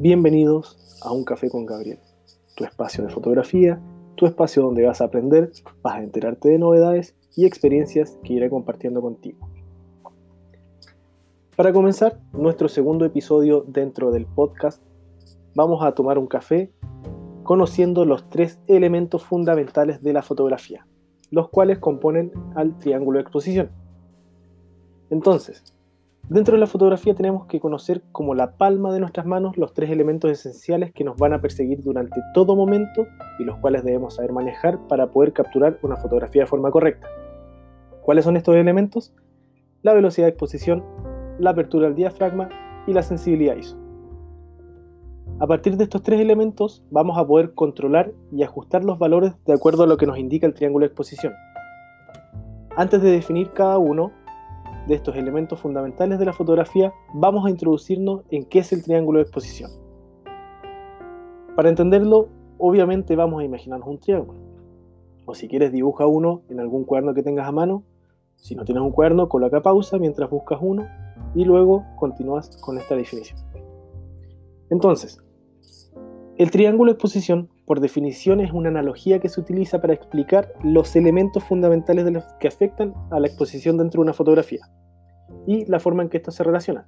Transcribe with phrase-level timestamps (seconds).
[0.00, 1.98] Bienvenidos a Un Café con Gabriel,
[2.54, 3.80] tu espacio de fotografía,
[4.14, 5.50] tu espacio donde vas a aprender,
[5.82, 9.48] vas a enterarte de novedades y experiencias que iré compartiendo contigo.
[11.56, 14.80] Para comenzar nuestro segundo episodio dentro del podcast,
[15.56, 16.70] vamos a tomar un café
[17.42, 20.86] conociendo los tres elementos fundamentales de la fotografía,
[21.32, 23.70] los cuales componen al triángulo de exposición.
[25.10, 25.64] Entonces,
[26.28, 29.90] dentro de la fotografía tenemos que conocer como la palma de nuestras manos los tres
[29.90, 33.06] elementos esenciales que nos van a perseguir durante todo momento
[33.38, 37.08] y los cuales debemos saber manejar para poder capturar una fotografía de forma correcta.
[38.02, 39.14] ¿Cuáles son estos elementos?
[39.82, 40.84] La velocidad de exposición,
[41.38, 42.48] la apertura del diafragma
[42.86, 43.76] y la sensibilidad ISO.
[45.40, 49.52] A partir de estos tres elementos vamos a poder controlar y ajustar los valores de
[49.52, 51.32] acuerdo a lo que nos indica el triángulo de exposición.
[52.76, 54.12] Antes de definir cada uno,
[54.88, 59.18] de estos elementos fundamentales de la fotografía, vamos a introducirnos en qué es el triángulo
[59.18, 59.70] de exposición.
[61.54, 64.40] Para entenderlo, obviamente vamos a imaginarnos un triángulo.
[65.26, 67.84] O si quieres, dibuja uno en algún cuaderno que tengas a mano.
[68.36, 70.86] Si no tienes un cuaderno, coloca pausa mientras buscas uno
[71.34, 73.38] y luego continúas con esta definición.
[74.70, 75.22] Entonces,
[76.36, 80.96] el triángulo de exposición, por definición, es una analogía que se utiliza para explicar los
[80.96, 84.70] elementos fundamentales que afectan a la exposición dentro de una fotografía
[85.46, 86.86] y la forma en que estos se relacionan.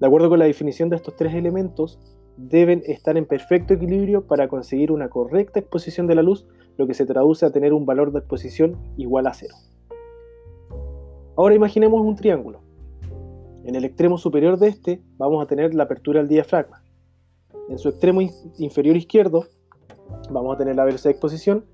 [0.00, 2.00] De acuerdo con la definición de estos tres elementos,
[2.38, 6.46] deben estar en perfecto equilibrio para conseguir una correcta exposición de la luz,
[6.78, 9.56] lo que se traduce a tener un valor de exposición igual a cero.
[11.36, 12.62] Ahora imaginemos un triángulo.
[13.62, 16.82] En el extremo superior de este vamos a tener la apertura del diafragma,
[17.68, 18.20] en su extremo
[18.58, 19.44] inferior izquierdo
[20.30, 21.64] vamos a tener la velocidad de exposición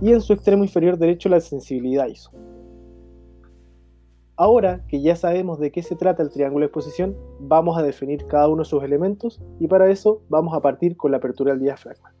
[0.00, 2.30] y en su extremo inferior derecho la sensibilidad ISO.
[4.36, 8.26] Ahora que ya sabemos de qué se trata el triángulo de exposición, vamos a definir
[8.26, 11.62] cada uno de sus elementos y para eso vamos a partir con la apertura del
[11.62, 12.12] diafragma.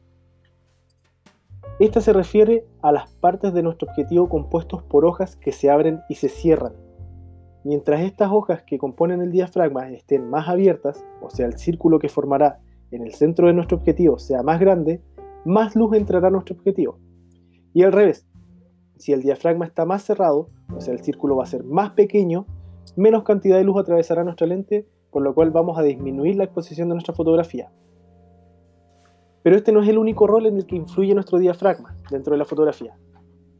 [1.78, 6.00] Esta se refiere a las partes de nuestro objetivo compuestos por hojas que se abren
[6.08, 6.72] y se cierran.
[7.64, 12.08] Mientras estas hojas que componen el diafragma estén más abiertas, o sea, el círculo que
[12.08, 12.60] formará
[12.90, 15.02] en el centro de nuestro objetivo sea más grande,
[15.44, 16.98] más luz entrará a nuestro objetivo.
[17.72, 18.26] Y al revés,
[18.96, 22.46] si el diafragma está más cerrado, o sea, el círculo va a ser más pequeño,
[22.96, 26.88] menos cantidad de luz atravesará nuestra lente, por lo cual vamos a disminuir la exposición
[26.88, 27.70] de nuestra fotografía.
[29.42, 32.38] Pero este no es el único rol en el que influye nuestro diafragma dentro de
[32.38, 32.96] la fotografía.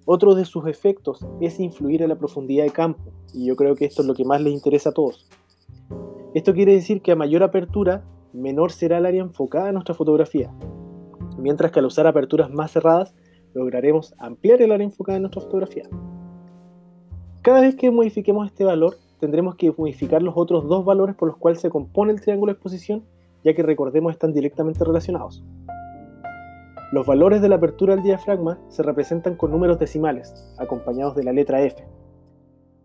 [0.05, 3.85] Otro de sus efectos es influir en la profundidad de campo, y yo creo que
[3.85, 5.29] esto es lo que más les interesa a todos.
[6.35, 8.05] Esto quiere decir que a mayor apertura,
[8.37, 10.53] menor será el área enfocada en nuestra fotografía,
[11.39, 13.15] mientras que al usar aperturas más cerradas
[13.55, 15.85] lograremos ampliar el área enfocada en nuestra fotografía.
[17.43, 21.37] Cada vez que modifiquemos este valor, tendremos que modificar los otros dos valores por los
[21.37, 23.05] cuales se compone el triángulo de exposición,
[23.45, 25.45] ya que recordemos están directamente relacionados.
[26.93, 31.33] Los valores de la apertura del diafragma se representan con números decimales, acompañados de la
[31.33, 31.85] letra F.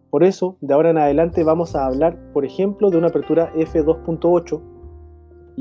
[0.09, 4.61] Por eso, de ahora en adelante vamos a hablar, por ejemplo, de una apertura F2.8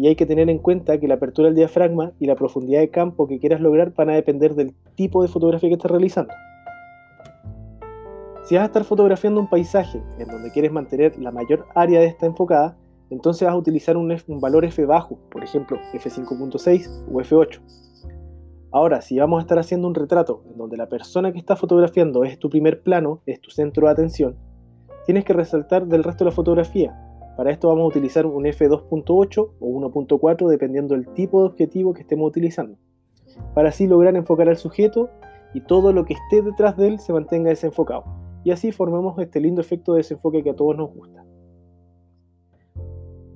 [0.01, 2.89] y hay que tener en cuenta que la apertura del diafragma y la profundidad de
[2.89, 6.33] campo que quieras lograr van a depender del tipo de fotografía que estés realizando.
[8.45, 12.07] Si vas a estar fotografiando un paisaje en donde quieres mantener la mayor área de
[12.07, 12.79] esta enfocada,
[13.11, 17.61] entonces vas a utilizar un, valor F bajo, por ejemplo F5.6 o F8.
[18.73, 22.25] Ahora, si vamos a estar haciendo un retrato en donde la persona que está fotografiando
[22.25, 24.39] es tu primer plano, es tu centro de atención,
[25.05, 29.51] tienes que resaltar del resto de la fotografía, para esto vamos a utilizar un F2.8
[29.59, 32.77] o 1.4 dependiendo del tipo de objetivo que estemos utilizando.
[33.55, 35.11] Para así lograr enfocar al sujeto
[35.55, 38.05] y todo lo que esté detrás de él se mantenga desenfocado.
[38.45, 41.25] Y así formemos este lindo efecto de desenfoque que a todos nos gusta.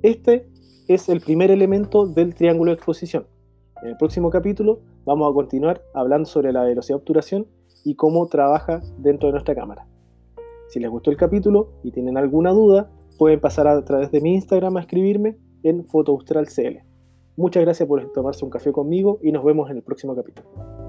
[0.03, 0.49] Este
[0.89, 3.27] es el primer elemento del triángulo de exposición.
[3.83, 7.47] En el próximo capítulo vamos a continuar hablando sobre la velocidad de obturación
[7.85, 9.87] y cómo trabaja dentro de nuestra cámara.
[10.69, 14.35] Si les gustó el capítulo y tienen alguna duda, pueden pasar a través de mi
[14.35, 16.79] Instagram a escribirme en FotoAustralCL.
[17.37, 20.84] Muchas gracias por tomarse un café conmigo y nos vemos en el próximo capítulo.